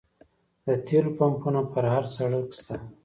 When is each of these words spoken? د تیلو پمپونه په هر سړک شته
د 0.65 0.67
تیلو 0.87 1.11
پمپونه 1.19 1.59
په 1.71 1.79
هر 1.93 2.03
سړک 2.15 2.47
شته 2.57 2.75